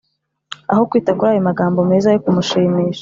[0.71, 2.99] Aho kwita kur’ayo magambo meza yo kumushimisha